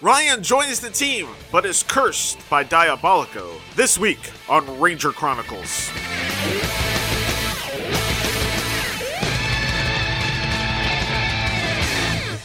[0.00, 3.60] Ryan joins the team, but is cursed by Diabolico.
[3.74, 5.90] This week on Ranger Chronicles.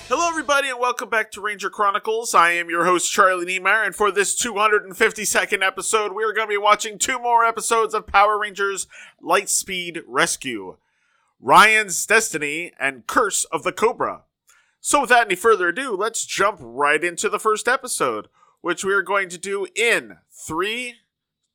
[0.09, 2.33] Hello, everybody, and welcome back to Ranger Chronicles.
[2.33, 6.53] I am your host, Charlie Niemeyer, and for this 252nd episode, we are going to
[6.53, 8.87] be watching two more episodes of Power Rangers
[9.21, 10.77] Lightspeed Rescue
[11.39, 14.23] Ryan's Destiny and Curse of the Cobra.
[14.85, 18.27] So, without any further ado, let's jump right into the first episode,
[18.59, 20.95] which we are going to do in three,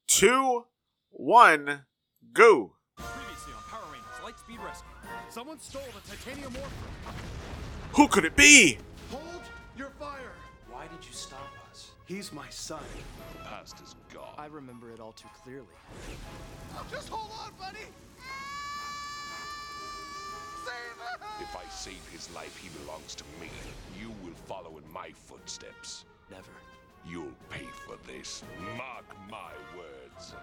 [0.06, 0.64] two,
[1.10, 1.84] one,
[2.32, 2.76] go.
[2.96, 4.88] Previously on Power Rangers Lightspeed Rescue.
[5.28, 6.70] Someone stole the titanium morpher.
[7.92, 8.78] Who could it be?
[9.10, 9.42] Hold
[9.76, 10.32] your fire.
[10.70, 11.90] Why did you stop us?
[12.06, 12.80] He's my son.
[13.36, 14.36] The past is gone.
[14.38, 15.66] I remember it all too clearly.
[16.74, 17.84] Oh, just hold on, buddy.
[20.68, 21.28] Save him.
[21.40, 23.48] If I save his life, he belongs to me.
[23.98, 26.04] You will follow in my footsteps.
[26.30, 26.44] Never.
[27.06, 28.42] You'll pay for this.
[28.76, 30.34] Mark my words.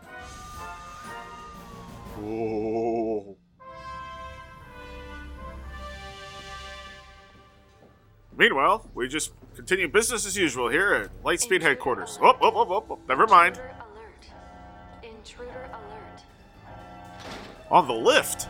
[2.23, 3.35] Oh.
[8.38, 12.17] Meanwhile, we just continue business as usual here at Lightspeed headquarters.
[12.22, 13.55] Oh, oh, oh, oh, oh, never mind.
[13.55, 15.09] Intruder alert.
[15.19, 16.23] Intruder alert.
[17.69, 18.47] On the lift.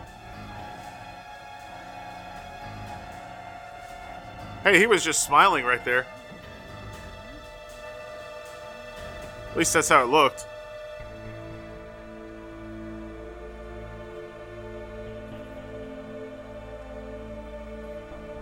[4.65, 6.07] Hey, he was just smiling right there.
[9.51, 10.47] At least that's how it looked.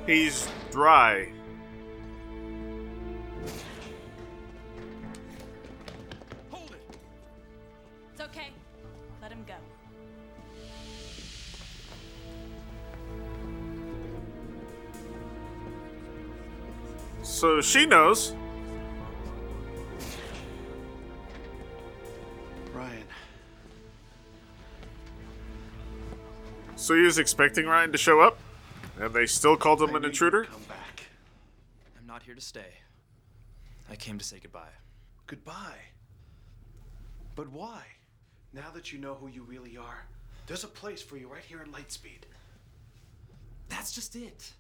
[0.06, 1.28] He's dry.
[17.64, 18.36] She knows.
[22.74, 23.04] Ryan.
[26.76, 28.38] So he was expecting Ryan to show up,
[29.00, 30.44] and they still called him I an knew you'd intruder.
[30.46, 31.06] Come back.
[31.98, 32.74] I'm not here to stay.
[33.90, 34.74] I came to say goodbye.
[35.28, 35.80] Goodbye.
[37.36, 37.84] But why?
[38.54, 40.06] Now that you know who you really are,
[40.46, 42.24] there's a place for you right here at Lightspeed.
[43.70, 44.54] That's just it.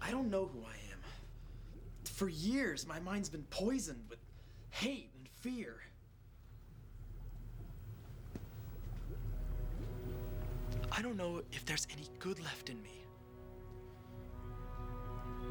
[0.00, 0.85] I don't know who I am.
[2.16, 4.18] For years, my mind's been poisoned with
[4.70, 5.76] hate and fear.
[10.90, 13.02] I don't know if there's any good left in me.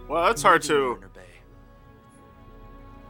[0.10, 1.22] Well, that's hard to Warner Bay.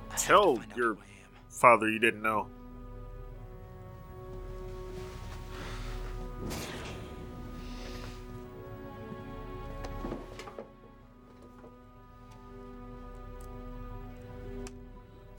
[0.10, 1.30] I have to tell your who I am.
[1.48, 2.50] father you didn't know.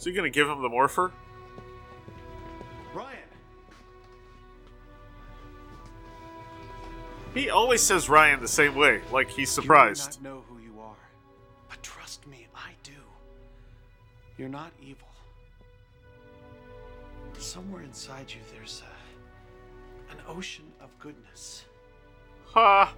[0.06, 1.10] So you gonna give him the morpher?
[2.94, 3.18] Ryan.
[7.34, 10.22] He always says Ryan the same way, like he's You surprised.
[10.22, 10.94] may not know who you are,
[11.68, 12.92] but trust me, I do.
[14.38, 15.08] You're not evil.
[17.36, 21.64] Somewhere inside you, there's a, an ocean of goodness.
[22.52, 22.94] Ha!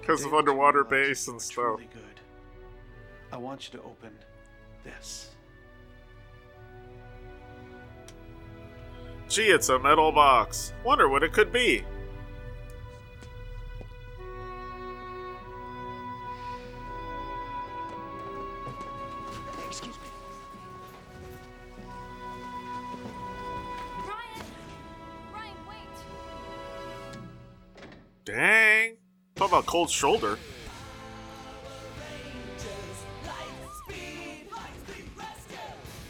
[0.00, 1.56] Because of underwater base and stuff.
[1.56, 2.20] Truly good.
[3.32, 4.16] I want you to open
[4.84, 5.34] this.
[9.34, 10.72] Gee, it's a metal box.
[10.84, 11.82] Wonder what it could be.
[19.66, 20.02] Excuse me.
[24.06, 24.46] Ryan!
[25.34, 25.98] Ryan, wait!
[28.24, 28.96] Dang.
[29.34, 30.38] Talk about cold shoulder.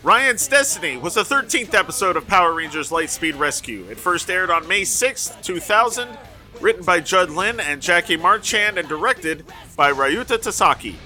[0.04, 3.86] Ryan's Destiny was the 13th episode of Power Rangers Lightspeed Rescue.
[3.88, 6.10] It first aired on May 6th, 2000,
[6.60, 9.46] written by Judd Lynn and Jackie Marchand, and directed
[9.78, 10.96] by Ryuta Tasaki.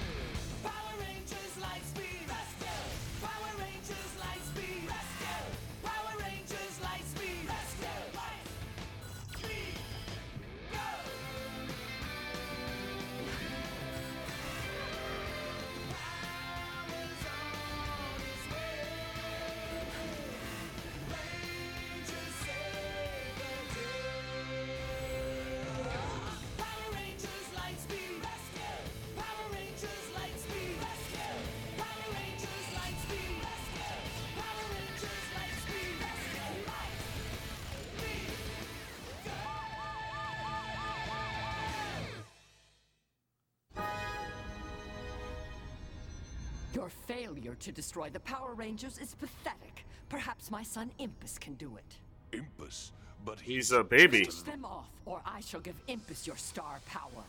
[46.89, 49.85] Your failure to destroy the Power Rangers is pathetic.
[50.09, 51.99] Perhaps my son Impus can do it.
[52.39, 52.93] Impus,
[53.27, 54.21] but He's a baby.
[54.21, 57.25] Finish them off, or I shall give Impus your star power.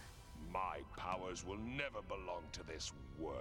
[0.54, 3.36] My powers will never belong to this worm.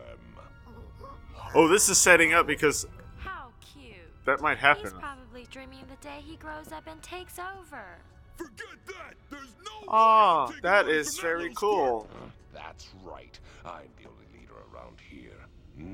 [1.55, 2.85] Oh, this is setting up because
[3.19, 3.95] How cute.
[4.27, 4.83] that might happen.
[4.87, 7.85] He's probably dreaming the day he grows up and takes over.
[8.35, 9.15] Forget that!
[9.31, 12.09] There's no Oh, way I'm taking that over is from very cool.
[12.11, 12.31] Square.
[12.55, 13.39] That's right.
[13.65, 15.31] I'm the only leader around here.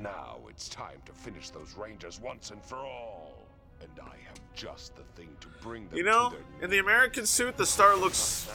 [0.04, 3.46] Now it's time to finish those Rangers once and for all.
[3.80, 7.56] And I have just the thing to bring them You know, in the American suit,
[7.56, 8.46] the star looks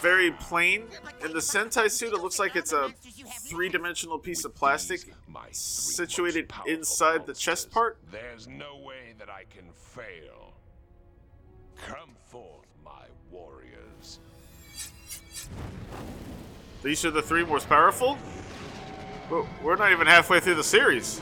[0.00, 0.84] very plain.
[1.24, 2.90] In the Sentai suit, it looks like it's a
[3.48, 7.98] three-dimensional piece of plastic These, my three situated inside the chest part.
[8.12, 10.54] There's no way that I can fail.
[11.86, 14.20] Come forth, my warriors.
[16.84, 18.16] These are the three most powerful?
[19.30, 21.20] But we're not even halfway through the series.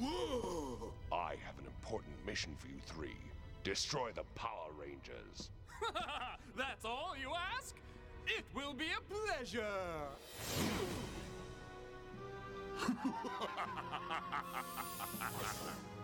[0.00, 3.16] I have an important mission for you three.
[3.64, 5.50] Destroy the Power Rangers.
[6.56, 7.74] That's all you ask?
[8.26, 9.64] It will be a pleasure.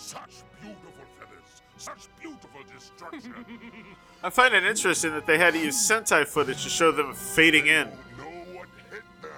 [0.00, 1.62] Such beautiful feathers.
[1.76, 3.34] Such beautiful destruction.
[4.24, 7.66] I find it interesting that they had to use Sentai footage to show them fading
[7.66, 7.86] in.
[7.86, 8.24] know
[8.54, 9.30] what hit them.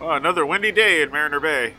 [0.00, 1.74] Oh, another windy day in Mariner Bay.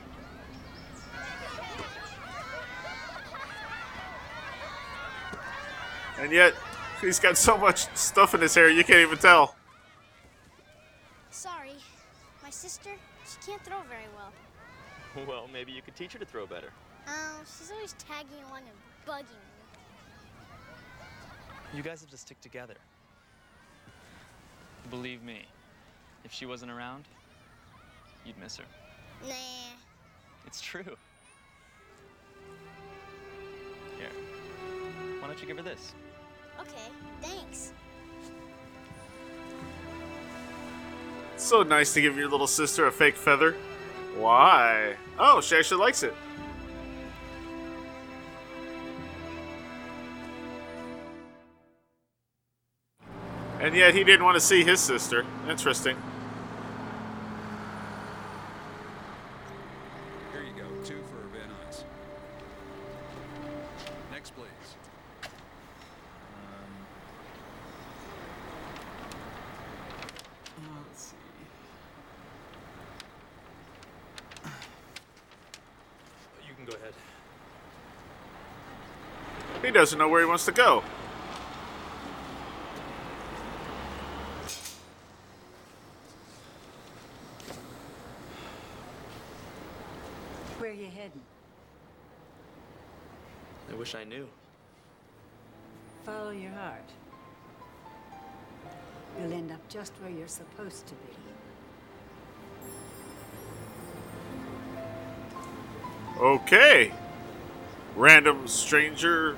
[6.20, 6.54] And yet,
[7.02, 9.56] he's got so much stuff in his hair you can't even tell.
[11.30, 11.76] Sorry.
[12.44, 12.92] My sister,
[13.26, 14.32] she can't throw very well.
[15.28, 16.70] Well, maybe you could teach her to throw better.
[17.08, 18.78] Um, she's always tagging along and
[19.08, 19.58] bugging me.
[21.74, 22.76] You guys have to stick together.
[24.92, 25.42] Believe me,
[26.24, 27.06] if she wasn't around,
[28.26, 28.64] you'd miss her.
[29.28, 29.34] Nah.
[30.46, 30.84] It's true.
[33.98, 34.10] Here.
[35.20, 35.94] Why don't you give her this?
[36.60, 36.90] Okay,
[37.22, 37.72] thanks.
[41.38, 43.56] So nice to give your little sister a fake feather.
[44.16, 44.96] Why?
[45.20, 46.14] Oh, she actually likes it.
[53.60, 55.26] And yet he didn't want to see his sister.
[55.50, 55.98] Interesting.
[60.32, 61.84] Here you go, two for Van Nuys.
[64.12, 64.48] Next, please.
[70.88, 71.16] Let's see.
[76.48, 76.94] You can go ahead.
[79.64, 80.82] He doesn't know where he wants to go.
[90.58, 91.22] Where are you heading?
[93.70, 94.28] I wish I knew.
[96.04, 96.90] Follow your heart.
[99.22, 101.14] You'll end up just where you're supposed to be.
[106.20, 106.92] Okay.
[107.96, 109.38] Random stranger.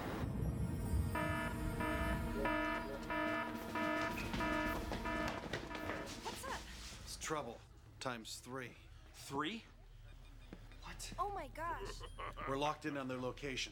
[8.19, 8.71] Times three.
[9.15, 9.63] Three?
[11.17, 11.65] Oh my gosh.
[12.49, 13.71] We're locked in on their location.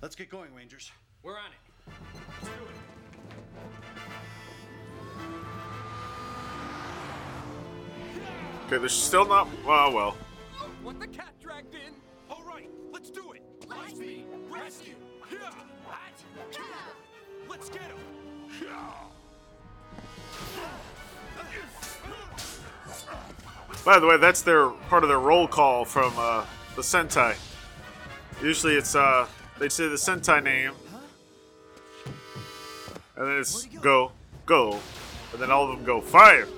[0.00, 0.92] Let's get going, Rangers.
[1.24, 1.58] We're on it.
[8.66, 9.48] Okay, there's still not.
[9.66, 10.16] Oh, well.
[10.84, 11.92] What the cat dragged in?
[12.30, 13.42] All right, let's do it.
[13.62, 14.94] Lightspeed, rescue.
[15.32, 15.50] Yeah.
[15.84, 15.98] What?
[17.48, 17.98] Let's get him.
[23.84, 26.44] By the way, that's their part of their roll call from uh,
[26.74, 27.36] the Sentai.
[28.42, 29.26] Usually it's uh
[29.58, 30.72] they say the Sentai name,
[33.16, 34.12] and then it's go,
[34.46, 34.80] go,
[35.32, 36.48] and then all of them go fire.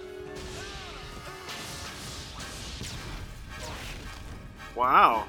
[4.74, 5.24] Wow.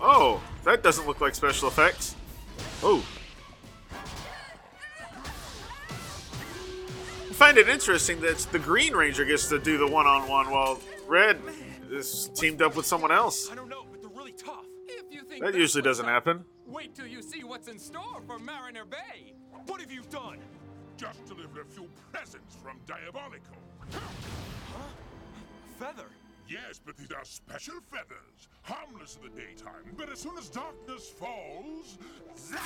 [0.00, 2.16] Oh, that doesn't look like special effects.
[2.82, 3.04] Oh.
[7.28, 11.40] I find it interesting that the Green Ranger gets to do the one-on-one while Red
[11.90, 13.50] is teamed up with someone else.
[13.50, 14.64] I don't know, but they're really tough.
[14.86, 16.44] If you think That usually doesn't up, happen.
[16.66, 19.34] Wait till you see what's in store for Mariner Bay.
[19.66, 20.38] What have you done?
[20.96, 23.56] Just delivered a few presents from Diabolico.
[25.78, 26.08] Feather.
[26.50, 28.48] Yes, but these are special feathers.
[28.62, 31.96] Harmless in the daytime, but as soon as darkness falls,
[32.36, 32.60] zap!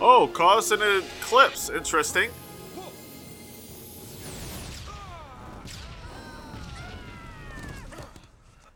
[0.00, 1.68] Oh, caused an eclipse.
[1.68, 2.30] Interesting.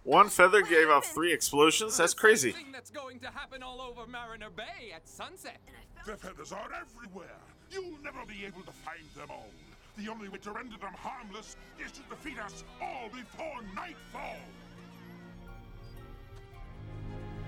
[0.02, 1.96] One feather gave off three explosions.
[1.96, 2.52] That's crazy.
[2.72, 5.58] That's going to happen all over Mariner Bay at sunset.
[6.04, 7.38] The feathers are everywhere.
[7.70, 9.50] You'll never be able to find them all.
[9.96, 14.36] The only way to render them harmless is to defeat us all before nightfall.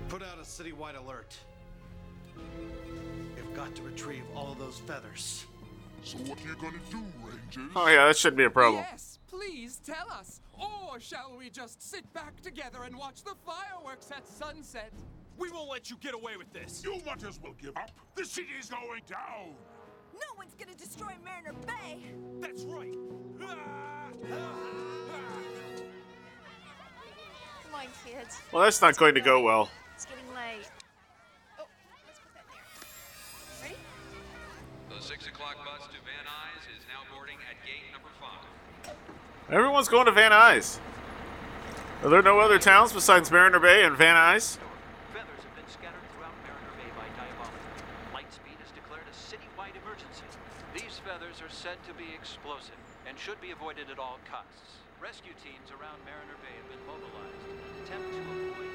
[0.07, 1.37] Put out a citywide alert.
[3.35, 5.45] We've got to retrieve all of those feathers.
[6.03, 7.71] So what are you gonna do, Rangers?
[7.75, 8.83] Oh yeah, that shouldn't be a problem.
[8.89, 10.41] Yes, please tell us.
[10.53, 14.91] Or shall we just sit back together and watch the fireworks at sunset?
[15.37, 16.83] We won't let you get away with this.
[16.83, 17.91] You might as well give up.
[18.15, 19.55] The city's going down.
[20.21, 21.99] No one's gonna destroy Mariner Bay!
[22.39, 22.95] That's right.
[23.41, 24.11] Ah!
[27.63, 28.41] Come on, kids.
[28.51, 29.69] Well, that's not going to go well.
[29.95, 30.69] It's getting late.
[31.59, 31.65] Oh,
[32.07, 32.63] let's put that there.
[33.63, 33.75] Ready?
[34.89, 39.53] The 6 o'clock bus to Van Nuys is now boarding at gate number 5.
[39.53, 40.79] Everyone's going to Van Nuys.
[42.03, 44.57] Are there no other towns besides Mariner Bay and Van Nuys?
[45.13, 47.59] Feathers have been scattered throughout Mariner Bay by Diabolico.
[48.15, 50.23] Lightspeed has declared a citywide emergency.
[50.73, 52.75] These feathers are said to be explosive
[53.07, 54.77] and should be avoided at all costs.
[55.01, 58.69] Rescue teams around Mariner Bay have been mobilized in an attempt to avoid.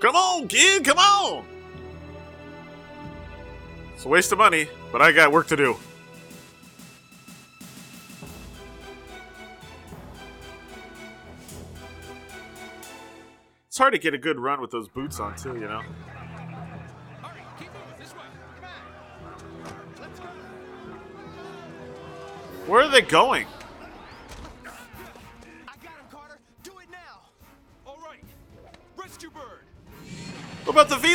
[0.00, 1.44] Come on, kid, come on!
[3.94, 5.76] It's a waste of money, but I got work to do.
[13.78, 15.82] It's hard to get a good run with those boots on, too, you know?
[22.66, 23.46] Where are they going?
[29.20, 29.62] Him, bird.
[30.64, 31.14] What about the V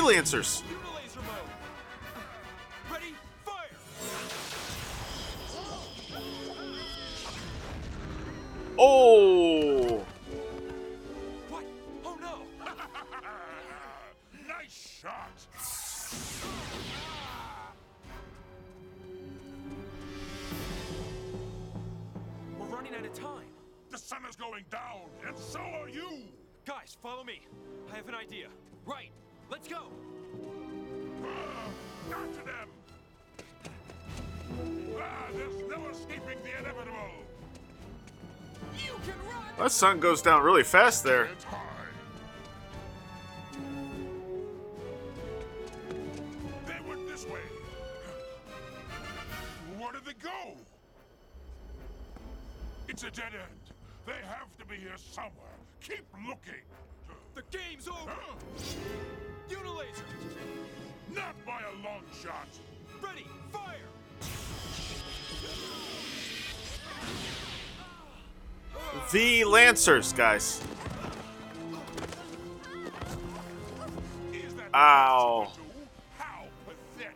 [23.13, 23.47] time.
[23.89, 26.23] The sun is going down, and so are you.
[26.65, 27.41] Guys, follow me.
[27.91, 28.47] I have an idea.
[28.85, 29.11] Right.
[29.49, 29.91] Let's go.
[31.25, 31.69] Ah,
[32.09, 32.69] After them.
[34.99, 37.11] Ah, there's no escaping the inevitable.
[38.83, 39.43] You can run.
[39.59, 41.29] That sun goes down really fast there.
[54.93, 55.57] Here somewhere.
[55.81, 56.61] Keep looking.
[57.35, 58.11] The game's over.
[58.11, 58.35] Huh?
[59.49, 60.03] Unilaser.
[61.13, 62.47] Not by a long shot.
[63.01, 63.25] Ready?
[63.51, 63.77] Fire.
[69.11, 70.61] The Lancers, guys.
[74.31, 75.39] Is Ow.
[75.39, 75.87] what you do?
[76.17, 77.15] How pathetic.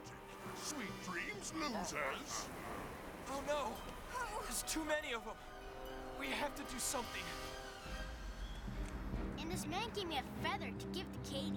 [0.63, 2.47] Sweet dreams, losers.
[3.29, 3.71] Oh no.
[4.43, 5.35] There's too many of them.
[6.19, 7.21] We have to do something.
[9.57, 11.51] And this man gave me a feather to give to Katie.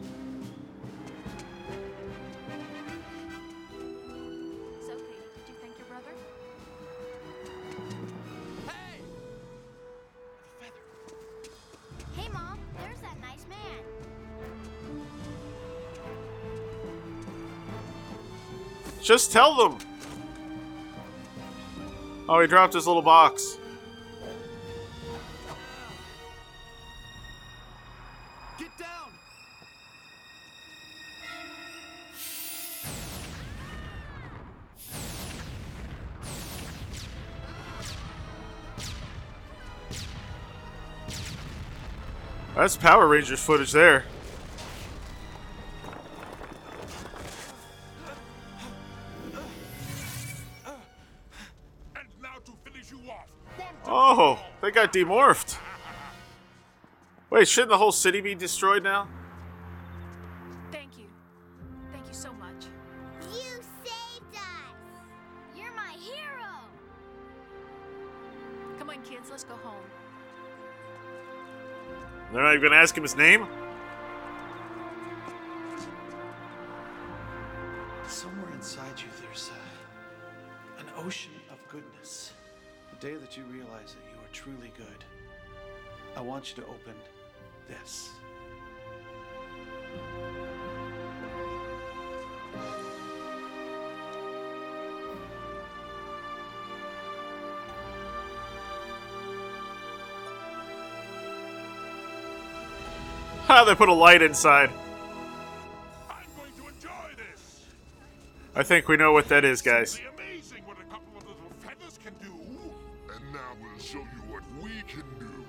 [4.80, 6.14] So, Katie, did you thank your brother?
[8.66, 9.00] Hey!
[10.60, 10.82] Feather.
[12.16, 13.84] Hey, Mom, there's that nice man.
[19.02, 19.78] Just tell them.
[22.30, 23.59] Oh, he dropped his little box.
[42.60, 44.04] That's Power Rangers footage there.
[53.86, 55.56] Oh, they got demorphed.
[57.30, 59.08] Wait, shouldn't the whole city be destroyed now?
[72.50, 73.46] Not even gonna ask him his name.
[103.50, 103.64] Ha!
[103.64, 104.70] They put a light inside.
[108.54, 110.00] I think we know what that is, guys.
[110.14, 112.32] Amazing what a couple of little feathers can do.
[113.12, 115.44] And now we'll show you what we can do.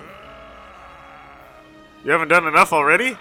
[0.00, 1.60] Ah.
[2.06, 3.18] You haven't done enough already?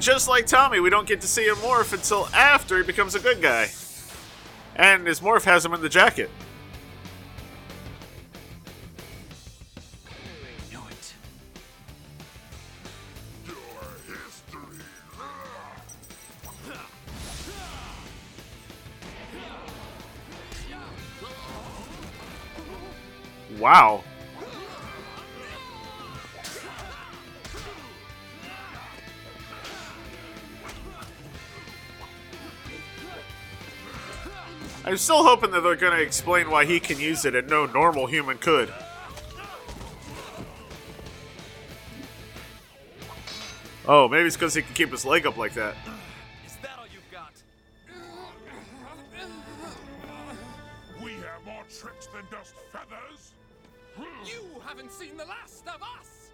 [0.00, 3.14] And just like Tommy, we don't get to see him morph until after he becomes
[3.14, 3.68] a good guy.
[4.74, 6.30] And his morph has him in the jacket.
[34.84, 37.66] I'm still hoping that they're going to explain why he can use it and no
[37.66, 38.72] normal human could.
[43.86, 45.74] Oh, maybe it's because he can keep his leg up like that.
[46.46, 47.32] Is that all you've got?
[51.02, 53.32] We have more tricks than just feathers.
[54.24, 56.30] You haven't seen the last of us!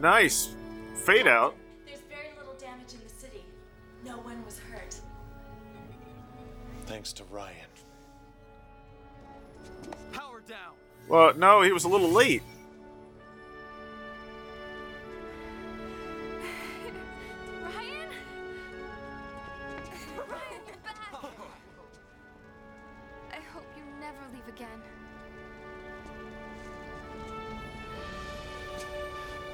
[0.00, 0.50] Nice.
[1.04, 1.54] Fade out.
[6.86, 7.66] Thanks to Ryan.
[10.12, 10.74] Power down!
[11.08, 12.42] Well, no, he was a little late.
[17.62, 18.08] Ryan?
[20.16, 21.02] Ryan, you're back!
[23.32, 24.80] I hope you never leave again.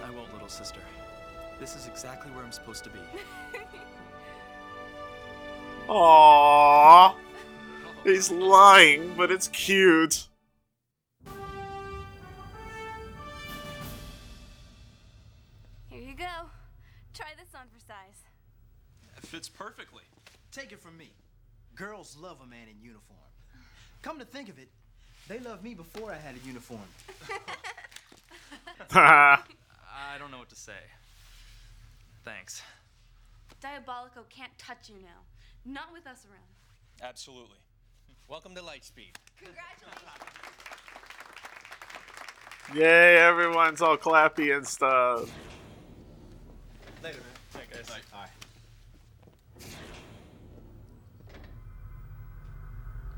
[0.04, 0.80] I won't, little sister.
[1.58, 2.98] This is exactly where I'm supposed to be.
[5.88, 6.31] Aww.
[8.22, 10.28] He's lying, but it's cute.
[15.90, 16.24] Here you go.
[17.14, 18.22] Try this on for size.
[19.16, 20.04] It fits perfectly.
[20.52, 21.10] Take it from me.
[21.74, 23.18] Girls love a man in uniform.
[24.02, 24.68] Come to think of it,
[25.26, 26.78] they loved me before I had a uniform.
[28.92, 29.38] I
[30.20, 30.78] don't know what to say.
[32.24, 32.62] Thanks.
[33.60, 35.24] Diabolico can't touch you now.
[35.64, 36.46] Not with us around.
[37.02, 37.58] Absolutely.
[38.28, 39.14] Welcome to Lightspeed.
[39.36, 39.82] Congratulations.
[42.74, 45.30] Yay, everyone's all clappy and stuff.
[47.02, 47.62] Later, man.
[47.70, 47.88] Hey, guys.
[48.10, 48.28] Bye.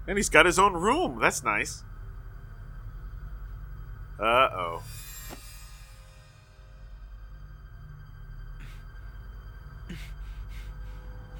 [0.07, 1.21] And he's got his own room.
[1.21, 1.85] That's nice.
[4.19, 4.83] Uh oh.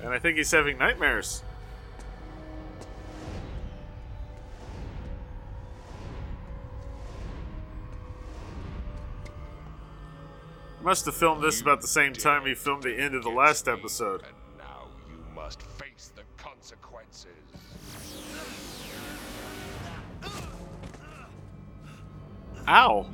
[0.03, 1.43] And I think he's having nightmares.
[10.85, 13.69] Must have filmed this about the same time he filmed the end of the last
[13.69, 14.21] episode.
[14.59, 17.31] Now you must face the consequences.
[22.69, 23.07] Ow.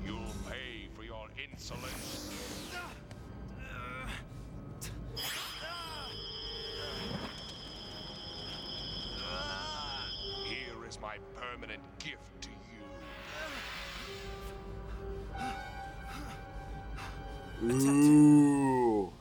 [17.62, 19.12] Ooh.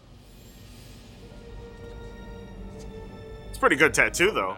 [3.50, 4.56] It's a pretty good tattoo, though.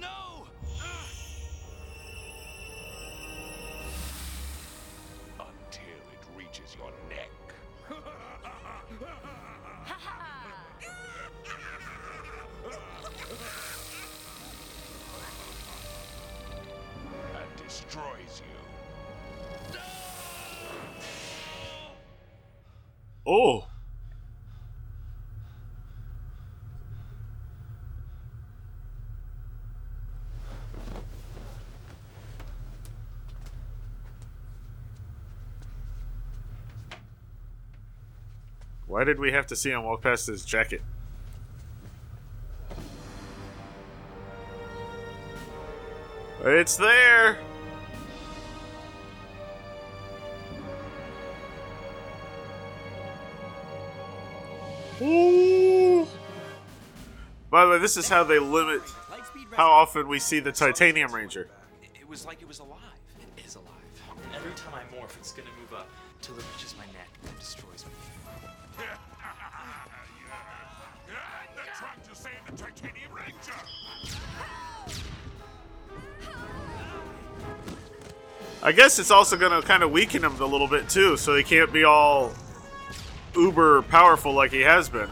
[0.00, 0.46] Now
[9.00, 9.29] on,
[23.32, 23.64] Oh.
[38.88, 40.82] Why did we have to see him walk past his jacket?
[46.42, 47.38] It's there!
[57.50, 58.80] By the way, this is how they limit
[59.56, 61.48] how often we see the Titanium Ranger.
[61.82, 62.78] It was like it was alive.
[63.36, 63.66] It is alive.
[64.34, 65.88] Every time I morph, it's gonna move up
[66.22, 67.92] till it reaches my neck and destroys me.
[71.56, 73.52] They're trying to save the Titanium Ranger!
[78.62, 81.34] I guess it's also going to kind of weaken him a little bit too, so
[81.34, 82.32] he can't be all
[83.34, 85.08] uber powerful like he has been.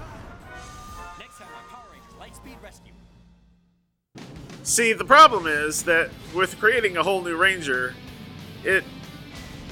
[4.68, 7.94] See, the problem is that with creating a whole new Ranger,
[8.62, 8.84] it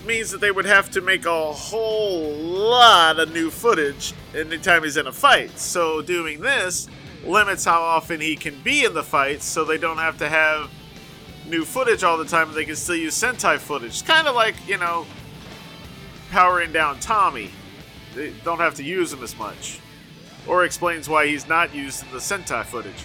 [0.07, 4.97] means that they would have to make a whole lot of new footage anytime he's
[4.97, 5.59] in a fight.
[5.59, 6.89] So doing this
[7.27, 10.71] limits how often he can be in the fights, so they don't have to have
[11.47, 12.55] new footage all the time.
[12.55, 13.91] They can still use Sentai footage.
[13.91, 15.05] It's kind of like you know,
[16.31, 17.51] powering down Tommy.
[18.15, 19.79] They don't have to use him as much,
[20.47, 23.05] or explains why he's not used in the Sentai footage.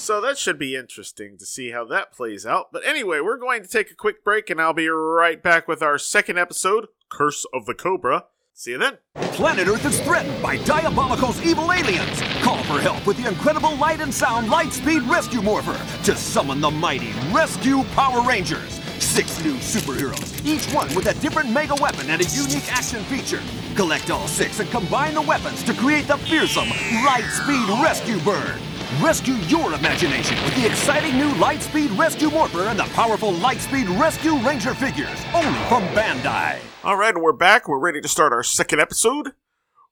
[0.00, 2.72] So that should be interesting to see how that plays out.
[2.72, 5.82] But anyway, we're going to take a quick break, and I'll be right back with
[5.82, 8.24] our second episode, Curse of the Cobra.
[8.54, 8.96] See you then.
[9.14, 12.18] Planet Earth is threatened by Diabolico's evil aliens.
[12.40, 16.70] Call for help with the incredible light and sound Lightspeed Rescue Morpher to summon the
[16.70, 18.80] mighty Rescue Power Rangers.
[19.00, 23.42] Six new superheroes, each one with a different mega weapon and a unique action feature.
[23.76, 28.58] Collect all six and combine the weapons to create the fearsome Lightspeed Rescue Bird.
[28.98, 34.36] Rescue your imagination with the exciting new Lightspeed Rescue Morpher and the powerful Lightspeed Rescue
[34.38, 36.58] Ranger figures, only from Bandai.
[36.82, 37.68] All right, we're back.
[37.68, 39.34] We're ready to start our second episode,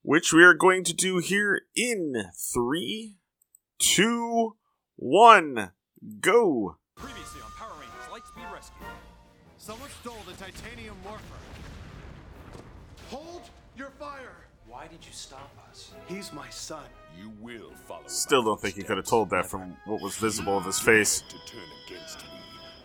[0.03, 3.15] which we are going to do here in three,
[3.79, 4.57] two,
[4.97, 5.71] one,
[6.19, 6.79] go.
[6.97, 8.87] Previously on Power Rangers Lightspeed Rescue.
[9.59, 11.23] Someone stole the titanium morpher.
[13.11, 13.43] Hold
[13.77, 14.48] your fire!
[14.69, 15.93] Why did you stop us?
[16.07, 16.85] He's my son.
[17.19, 20.17] You will follow in Still don't think he could have told that from what was
[20.17, 21.23] visible of his face.
[21.23, 22.41] To turn against me,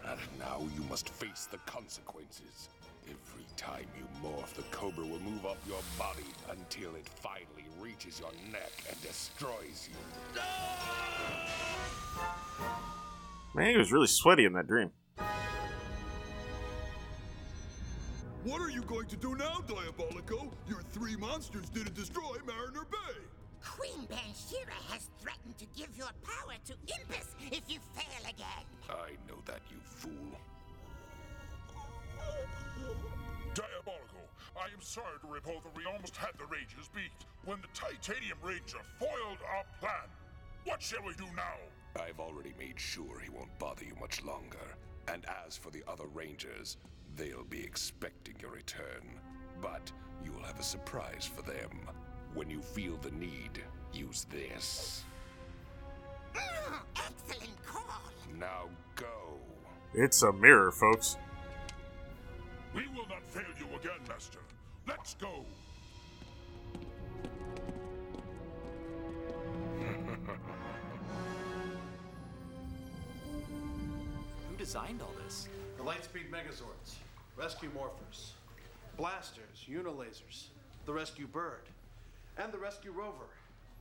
[0.08, 2.70] and now you must face the consequences.
[3.04, 8.22] Every time you morph, the cobra will move up your body until it finally reaches
[8.22, 10.40] your neck and destroys you.
[13.54, 14.92] Man, he was really sweaty in that dream.
[18.44, 20.52] What are you going to do now, Diabolico?
[20.68, 23.22] Your three monsters didn't destroy Mariner Bay.
[23.64, 28.66] Queen Bansheera has threatened to give your power to Impus if you fail again.
[28.90, 30.38] I know that, you fool.
[33.54, 34.28] Diabolico,
[34.58, 37.12] I am sorry to report that we almost had the Rangers beat
[37.46, 40.10] when the Titanium Ranger foiled our plan.
[40.66, 42.04] What shall we do now?
[42.04, 44.76] I've already made sure he won't bother you much longer.
[45.08, 46.78] And as for the other Rangers,
[47.16, 49.20] they'll be expecting your return.
[49.62, 49.92] But
[50.24, 51.88] you'll have a surprise for them.
[52.34, 53.62] When you feel the need,
[53.94, 55.04] use this.
[56.34, 58.02] Mm, excellent call.
[58.40, 59.40] Now go.
[59.94, 61.18] It's a mirror, folks.
[62.74, 64.40] We will not fail you again, Master.
[64.88, 65.46] Let's go.
[74.50, 75.48] Who designed all this?
[75.84, 76.96] The Lightspeed Megazords,
[77.36, 78.32] Rescue Morphers,
[78.96, 80.46] Blasters, Unilasers,
[80.86, 81.64] the Rescue Bird,
[82.38, 83.28] and the Rescue Rover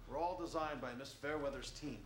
[0.08, 1.98] were all designed by Miss Fairweather's team.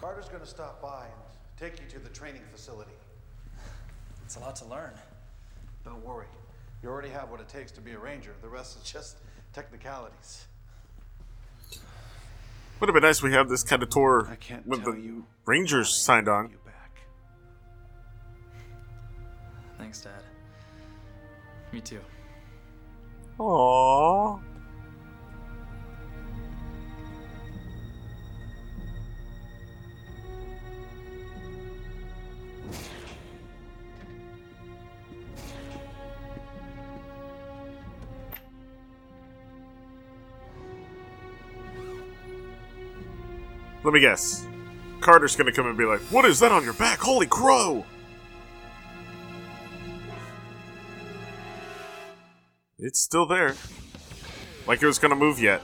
[0.00, 2.90] Carter's gonna stop by and take you to the training facility.
[4.24, 4.94] It's a lot to learn.
[5.84, 6.26] Don't worry.
[6.82, 8.34] You already have what it takes to be a ranger.
[8.42, 9.18] The rest is just
[9.52, 10.46] technicalities.
[12.80, 14.28] Would have been nice if we have this kind of tour
[14.64, 16.54] with the you Rangers signed on.
[19.78, 20.22] Thanks, Dad.
[21.72, 22.00] Me too.
[23.38, 24.40] Aww.
[43.88, 44.46] Let me guess.
[45.00, 46.98] Carter's gonna come and be like, What is that on your back?
[46.98, 47.86] Holy crow!
[52.78, 53.54] It's still there.
[54.66, 55.62] Like it was gonna move yet.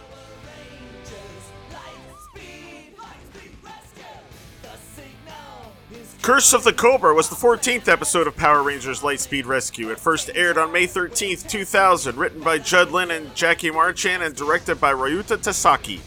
[6.23, 9.91] Curse of the Cobra was the 14th episode of Power Rangers Lightspeed Rescue.
[9.91, 14.35] It first aired on May 13th, 2000, written by Judd Lynn and Jackie Marchand and
[14.35, 16.01] directed by Ryuta Tasaki.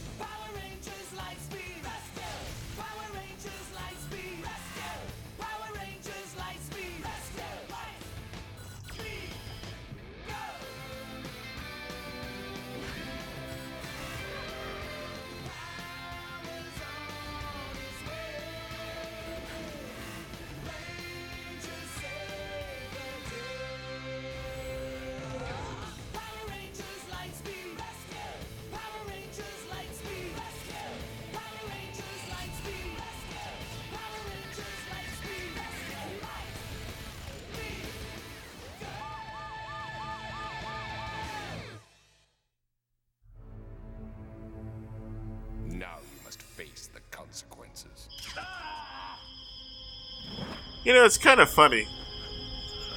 [51.07, 51.87] It's kind of funny.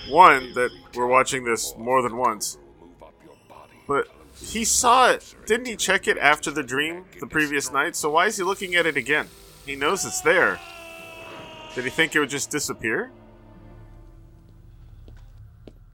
[0.08, 2.58] One, that we're watching this more than once.
[3.86, 5.34] But he saw it.
[5.46, 7.94] Didn't he check it after the dream the previous night?
[7.94, 9.28] So why is he looking at it again?
[9.64, 10.58] He knows it's there.
[11.74, 13.12] Did he think it would just disappear?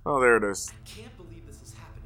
[0.06, 0.72] Oh, there it is.
[0.86, 2.04] Can't believe this is happening.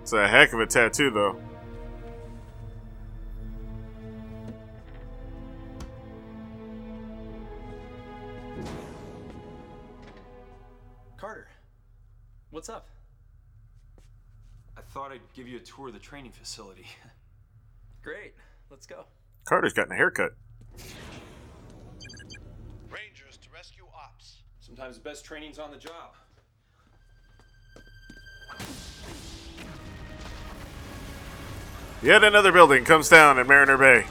[0.00, 1.38] It's a heck of a tattoo, though.
[12.58, 12.88] What's up?
[14.76, 16.86] I thought I'd give you a tour of the training facility.
[18.02, 18.34] Great,
[18.68, 19.04] let's go.
[19.44, 20.32] Carter's gotten a haircut.
[22.90, 24.38] Rangers to rescue ops.
[24.58, 26.16] Sometimes the best training's on the job.
[32.02, 34.04] Yet another building comes down at Mariner Bay.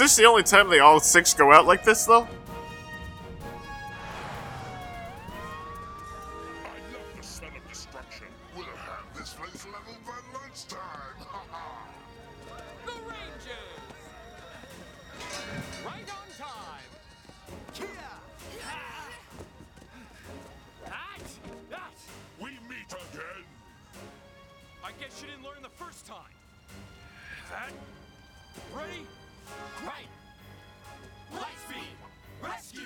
[0.00, 2.22] This the only time they all six go out like this, though?
[2.22, 2.26] I
[6.90, 8.26] love the smell of destruction.
[8.56, 11.18] We'll have this place leveled by lunchtime.
[12.86, 13.92] The Rangers!
[15.84, 16.80] Right on time!
[22.40, 23.44] we meet again.
[24.82, 26.32] I guess you didn't learn the first time.
[27.50, 27.72] That?
[28.74, 29.06] Ready?
[29.84, 30.06] Right!
[31.34, 32.42] Lightspeed!
[32.42, 32.80] Rescue!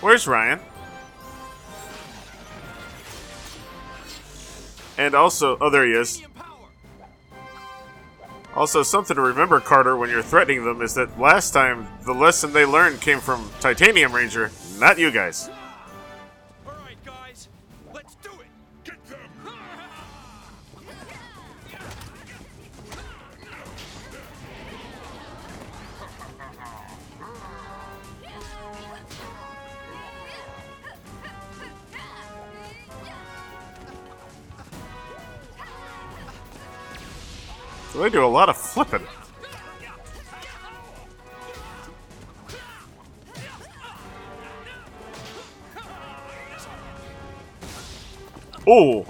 [0.00, 0.60] Where's Ryan?
[4.98, 6.22] And also, oh, there he is.
[8.54, 12.52] Also, something to remember, Carter, when you're threatening them is that last time the lesson
[12.52, 15.48] they learned came from Titanium Ranger, not you guys.
[38.02, 39.06] They do a lot of flipping.
[48.66, 49.06] Oh,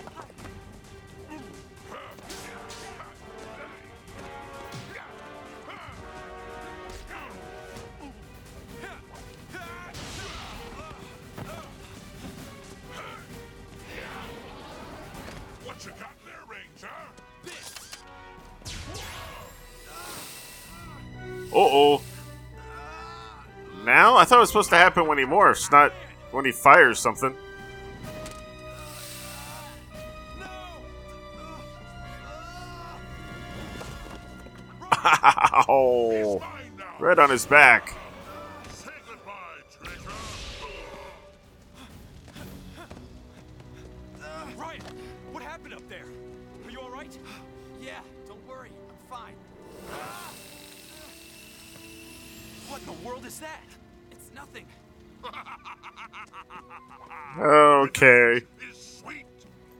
[24.17, 25.93] I thought it was supposed to happen when he morphs, not
[26.31, 27.35] when he fires something.
[34.93, 35.65] Ow!
[35.69, 36.43] Oh,
[36.99, 37.95] right on his back.
[44.57, 44.81] Ryan,
[45.33, 46.07] what happened up there?
[46.65, 47.17] Are you all right?
[48.49, 49.35] Hurry, I'm fine.
[52.69, 53.82] What in the world is that?
[57.39, 58.43] Okay.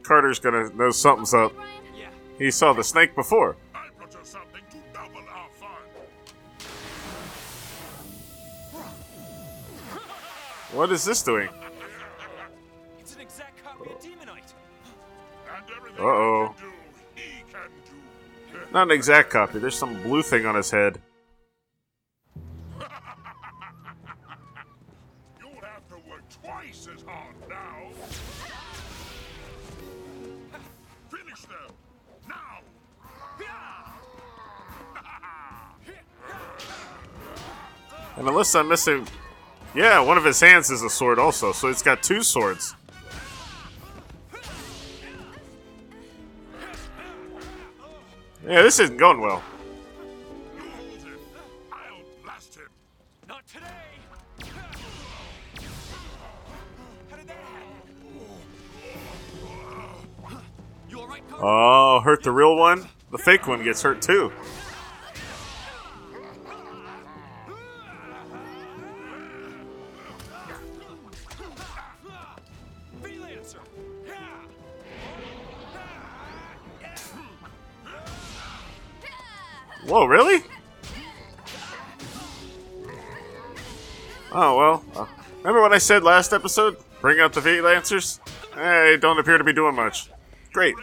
[0.03, 1.53] Carter's gonna know something's up.
[2.39, 3.57] He saw the snake before.
[3.75, 5.83] I brought you something to double our fun.
[10.73, 11.49] What is this doing?
[13.01, 14.55] It's an exact copy of Demonite.
[15.99, 16.55] Uh oh.
[17.15, 18.59] he can do.
[18.73, 19.59] Not an exact copy.
[19.59, 20.99] There's some blue thing on his head.
[38.23, 39.09] And unless I'm missing.
[39.75, 42.77] Yeah, one of his hands is a sword also, so it's got two swords.
[48.47, 49.43] Yeah, this isn't going well.
[51.73, 51.81] I'll
[52.23, 52.69] blast him.
[53.27, 53.67] Not today.
[57.11, 57.83] How did that happen?
[60.89, 61.45] You all right, Carter?
[61.45, 62.89] Oh, hurt the real one?
[63.11, 64.31] The fake one gets hurt too.
[79.93, 80.43] Whoa, really?
[84.33, 84.85] Oh, well.
[84.97, 85.05] Uh,
[85.41, 86.79] remember what I said last episode?
[87.03, 88.19] Bring out the V-Lancers?
[88.57, 90.09] They don't appear to be doing much.
[90.51, 90.77] Great.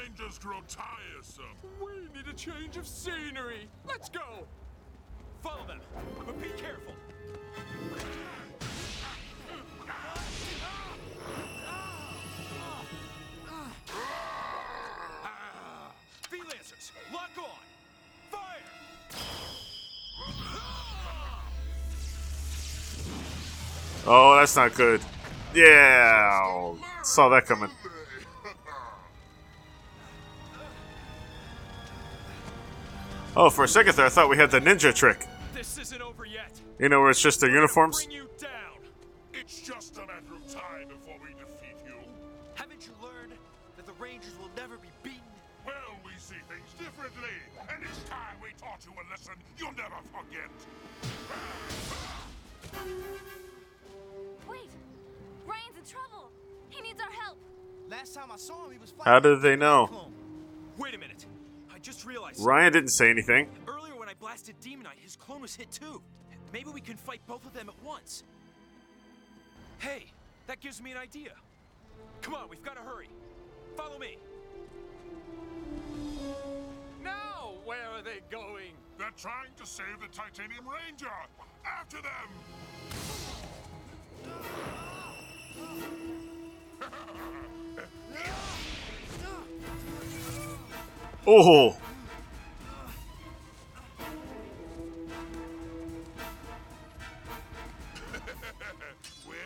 [24.06, 25.02] Oh, that's not good.
[25.54, 27.70] Yeah, saw that coming.
[33.36, 35.26] Oh, for a second there, I thought we had the ninja trick.
[35.54, 36.52] This isn't over yet.
[36.80, 38.04] You know, where it's just their uniforms?
[38.04, 38.50] Bring you down.
[39.34, 41.96] It's just a matter of time before we defeat you.
[42.56, 43.34] Haven't you learned
[43.78, 45.22] that the Rangers will never be beaten?
[45.66, 47.36] Well, we see things differently,
[47.70, 50.50] and it's time we taught you a lesson you'll never forget.
[55.50, 55.78] Wait!
[55.78, 56.32] In trouble!
[56.70, 57.38] He needs our help!
[57.90, 60.12] Last time I saw him, he was How did they know?
[60.78, 61.26] Wait a minute.
[61.74, 62.40] I just realized.
[62.44, 63.50] Ryan didn't say anything.
[63.68, 66.02] Earlier when I blasted Demonite, his clone was hit too.
[66.54, 68.24] Maybe we can fight both of them at once.
[69.80, 70.12] Hey,
[70.48, 71.32] that gives me an idea.
[72.22, 73.10] Come on, we've got to hurry.
[73.76, 74.18] Follow me.
[77.04, 78.74] Now, where are they going?
[78.98, 81.08] They're trying to save the Titanium Ranger.
[81.66, 82.28] After them.
[91.32, 91.76] Oh,
[99.28, 99.38] well,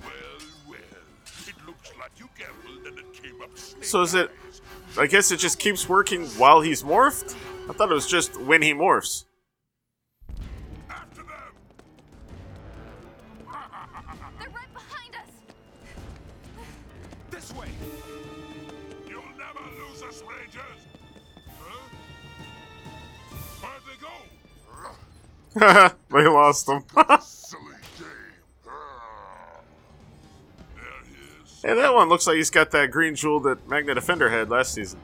[0.00, 0.08] well,
[0.68, 0.78] well.
[1.46, 3.50] It looks like you gambled and it came up
[3.90, 4.30] so is it?
[4.98, 7.36] I guess it just keeps working while he's morphed.
[7.68, 9.24] I thought it was just when he morphs.
[25.54, 26.84] they lost is.
[31.62, 34.74] hey, that one looks like he's got that green jewel that Magna Defender had last
[34.74, 35.00] season.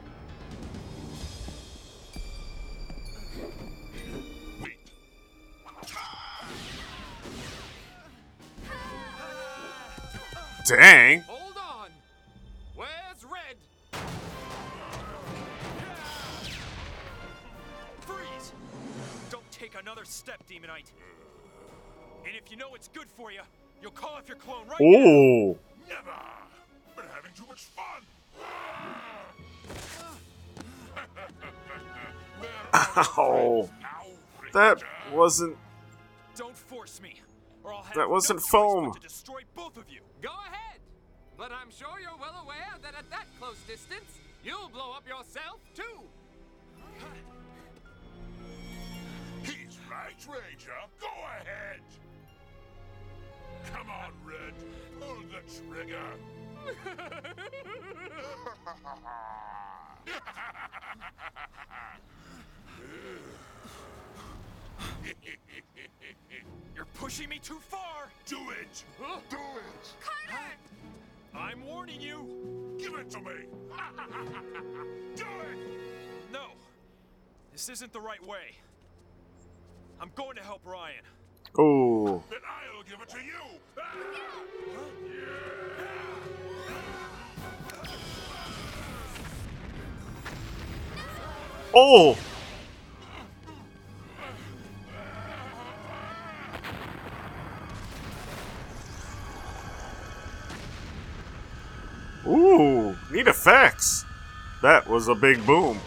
[10.67, 11.06] Dang.
[24.79, 25.57] Oh.
[25.87, 26.01] Never.
[26.95, 28.03] We're having too much fun.
[32.73, 33.69] Ow.
[34.53, 34.81] That
[35.13, 35.57] wasn't.
[36.35, 37.19] Don't force me,
[37.63, 38.93] or I'll have That wasn't no foam.
[38.93, 40.01] to destroy both of you.
[40.21, 40.79] Go ahead.
[41.37, 45.59] But I'm sure you're well aware that at that close distance, you'll blow up yourself
[45.75, 46.01] too.
[49.43, 50.71] He's right, Ranger.
[50.99, 51.07] Go
[51.41, 51.79] ahead.
[53.73, 54.53] Come on, Red.
[54.99, 55.41] Pull the
[55.75, 55.97] trigger.
[66.75, 68.09] You're pushing me too far.
[68.25, 68.83] Do it.
[69.29, 69.95] Do it.
[70.01, 70.43] Carter!
[71.35, 72.75] I'm warning you.
[72.79, 73.31] Give it to me.
[75.15, 75.57] Do it.
[76.31, 76.47] No.
[77.51, 78.55] This isn't the right way.
[79.99, 81.03] I'm going to help Ryan.
[81.55, 82.23] Oh.
[82.29, 83.33] Then I'll give it to you!
[91.73, 92.17] Oh!
[102.25, 104.05] Ooh, neat effects.
[104.61, 105.79] That was a big boom.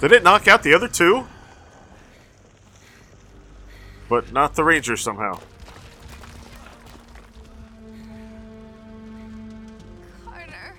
[0.00, 1.26] Did it knock out the other two?
[4.10, 5.38] But not the Ranger somehow.
[10.24, 10.76] Carter.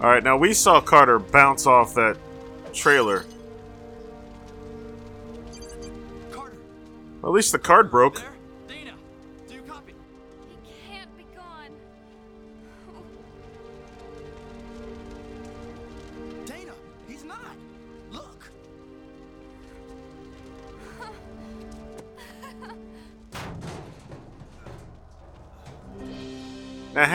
[0.00, 2.16] Alright, now we saw Carter bounce off that
[2.72, 3.26] trailer.
[7.22, 8.22] At least the card broke.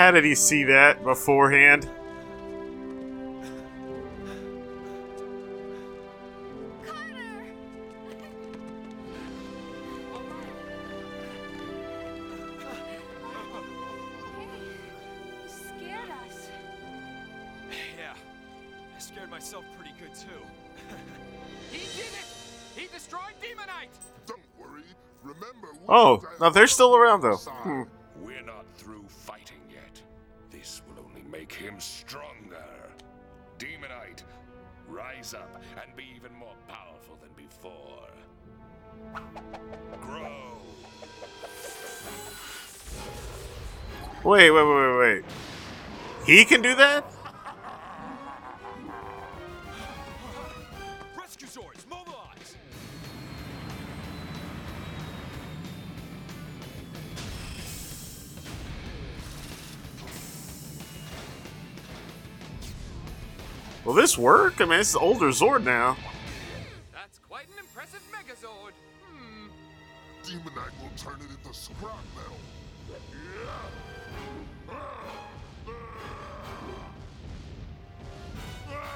[0.04, 1.90] How did he see that beforehand?
[14.44, 16.50] You scared us.
[17.72, 20.28] Yeah, I scared myself pretty good too.
[21.72, 22.26] He did it!
[22.76, 23.88] He destroyed Demonite!
[24.28, 24.84] Don't worry.
[25.24, 27.38] Remember, we Oh, now they're still around though.
[27.38, 27.84] Hmm.
[31.64, 32.90] Him stronger.
[33.58, 34.24] Demonite,
[34.88, 38.10] rise up and be even more powerful than before.
[40.02, 40.58] Grow.
[44.26, 45.26] Wait, wait, wait, wait, wait.
[46.26, 47.13] He can do that?
[63.94, 64.60] Will this work?
[64.60, 65.96] I mean, it's an older Zord now.
[66.92, 68.72] That's quite an impressive Megazord.
[69.06, 69.50] Hmm.
[70.24, 72.40] Demonite will turn it into scrap metal.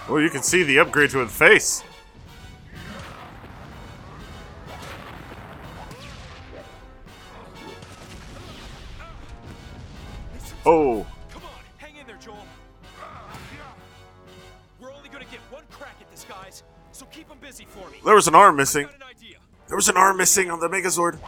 [0.10, 1.84] Well, you can see the upgrade to his face.
[10.66, 11.06] Oh,
[16.28, 17.98] guys, so keep them busy for me.
[18.04, 18.88] there was an arm missing.
[19.68, 21.20] There was an arm missing on the Megazord.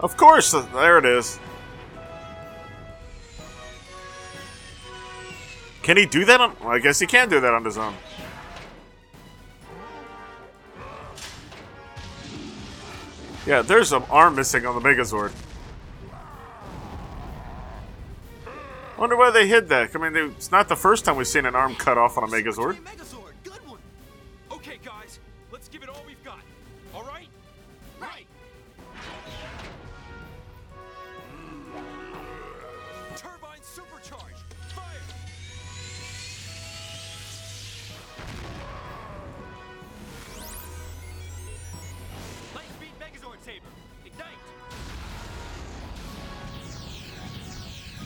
[0.00, 1.38] Of course, uh, there it is.
[5.82, 6.56] Can he do that on?
[6.60, 7.94] Well, I guess he can do that on his own.
[13.50, 15.32] Yeah, there's an arm missing on the Megazord.
[18.96, 19.90] Wonder why they hid that.
[19.92, 22.28] I mean, it's not the first time we've seen an arm cut off on a
[22.28, 22.78] Megazord.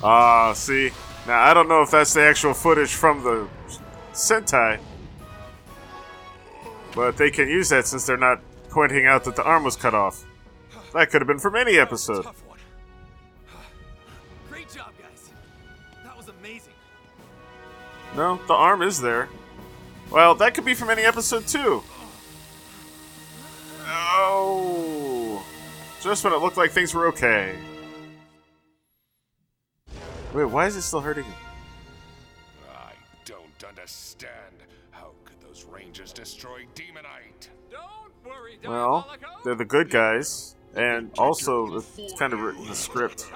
[0.06, 0.90] Ah, see?
[1.26, 3.48] Now, I don't know if that's the actual footage from the
[4.12, 4.78] Sentai.
[6.94, 9.94] But they can use that since they're not pointing out that the arm was cut
[9.94, 10.26] off.
[10.92, 12.26] That could have been from any episode.
[14.50, 15.30] Great job, guys.
[16.04, 16.74] That was amazing.
[18.14, 19.30] No, the arm is there.
[20.10, 21.82] Well, that could be from any episode too.
[23.86, 25.42] Oh.
[26.02, 27.56] Just when it looked like things were okay.
[30.34, 31.34] Wait, why is it still hurting him?
[32.68, 32.92] I
[33.24, 34.32] don't understand.
[34.90, 37.50] How could those rangers destroy Demonite?
[37.70, 39.08] Don't worry, Well,
[39.44, 43.30] they're the good guys, and also it's kind of written in the script.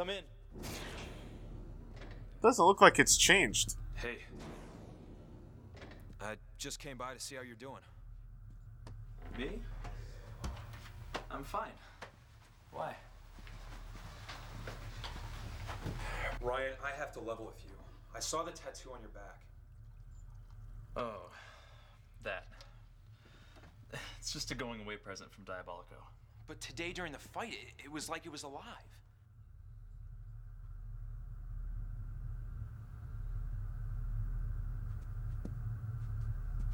[0.00, 0.24] Come in.
[2.42, 3.76] Doesn't look like it's changed.
[3.96, 4.16] Hey.
[6.18, 7.82] I just came by to see how you're doing.
[9.36, 9.60] Me?
[11.30, 11.76] I'm fine.
[12.72, 12.96] Why?
[16.40, 17.74] Ryan, I have to level with you.
[18.16, 19.42] I saw the tattoo on your back.
[20.96, 21.28] Oh,
[22.22, 22.46] that.
[24.18, 26.00] It's just a going away present from Diabolico.
[26.46, 28.99] But today during the fight, it, it was like it was alive.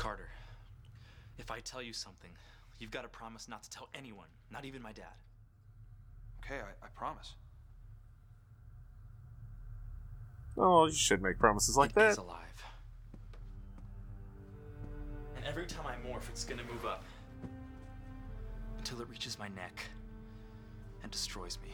[0.07, 0.29] Carter,
[1.37, 2.31] if I tell you something,
[2.79, 5.17] you've got to promise not to tell anyone, not even my dad.
[6.45, 7.35] Okay, I, I promise.
[10.57, 12.11] Oh, you should make promises like It that.
[12.13, 12.65] is alive.
[15.35, 17.03] And every time I morph, it's gonna move up.
[18.79, 19.81] Until it reaches my neck
[21.03, 21.71] and destroys me.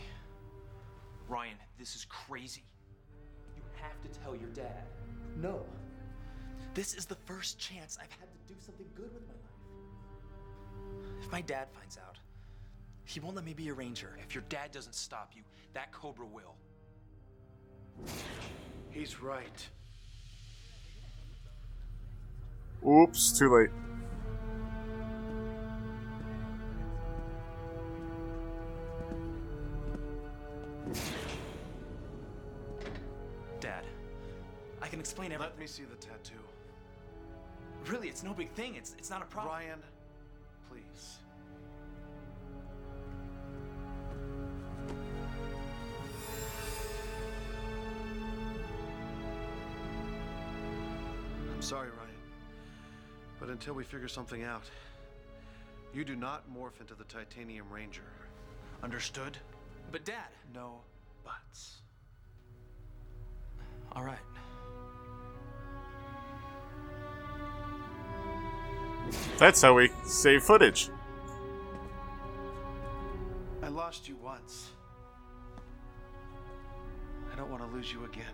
[1.28, 2.64] Ryan, this is crazy.
[3.58, 4.84] You have to tell your dad.
[5.36, 5.66] No.
[6.74, 9.42] This is the first chance I've had to do something good with my life.
[11.22, 12.16] If my dad finds out,
[13.04, 14.16] he won't let me be a ranger.
[14.26, 15.42] If your dad doesn't stop you,
[15.74, 16.54] that Cobra will.
[18.90, 19.68] He's right.
[22.86, 23.70] Oops, too late.
[35.22, 35.56] Explain everything.
[35.56, 36.34] Let me see the tattoo.
[37.86, 38.74] Really, it's no big thing.
[38.76, 39.54] It's it's not a problem.
[39.54, 39.82] Ryan,
[40.68, 41.18] please.
[51.54, 51.98] I'm sorry, Ryan.
[53.38, 54.68] But until we figure something out,
[55.94, 58.02] you do not morph into the Titanium Ranger.
[58.82, 59.38] Understood?
[59.90, 60.30] But Dad.
[60.54, 60.80] No
[61.24, 61.82] buts.
[63.94, 64.18] All right.
[69.38, 70.90] That's how we save footage.
[73.62, 74.70] I lost you once.
[77.32, 78.24] I don't want to lose you again.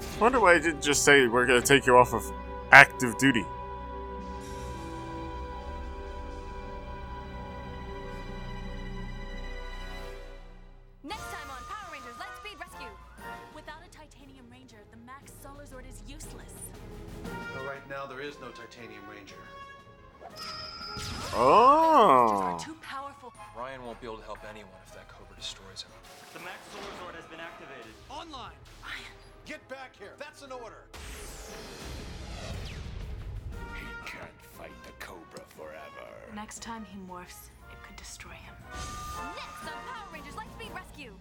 [0.00, 2.30] I Wonder why I didn't just say we're gonna take you off of
[2.70, 3.44] active duty.
[18.84, 19.36] Titanium Ranger.
[21.32, 22.58] Oh.
[22.62, 23.32] Too powerful.
[23.56, 25.90] Ryan won't be able to help anyone if that Cobra destroys him.
[26.34, 27.92] The Max Solar Zord has been activated.
[28.10, 28.52] Online!
[29.46, 30.12] Get back here!
[30.18, 30.84] That's an order!
[33.74, 36.10] He can't fight the Cobra forever.
[36.34, 38.54] Next time he morphs, it could destroy him.
[39.34, 41.12] Next on Power Rangers Lightspeed Rescue.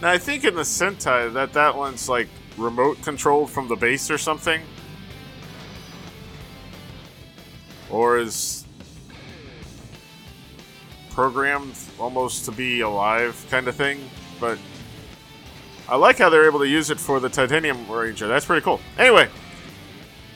[0.00, 2.28] Now I think in the Sentai that that one's like
[2.58, 4.60] remote controlled from the base or something,
[7.90, 8.64] or is
[11.10, 13.98] programmed almost to be alive kind of thing.
[14.38, 14.58] But
[15.88, 18.28] I like how they're able to use it for the Titanium Ranger.
[18.28, 18.80] That's pretty cool.
[18.98, 19.28] Anyway,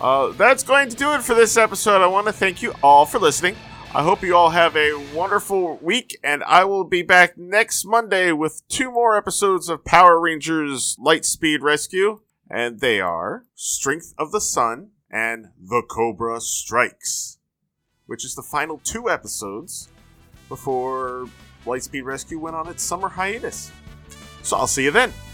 [0.01, 2.03] uh, that's going to do it for this episode.
[2.03, 3.55] I want to thank you all for listening.
[3.95, 8.33] I hope you all have a wonderful week, and I will be back next Monday
[8.33, 14.41] with two more episodes of Power Rangers Lightspeed Rescue, and they are Strength of the
[14.41, 17.37] Sun and The Cobra Strikes,
[18.07, 19.91] which is the final two episodes
[20.49, 21.27] before
[21.67, 23.71] Lightspeed Rescue went on its summer hiatus.
[24.43, 25.13] So I'll see you then.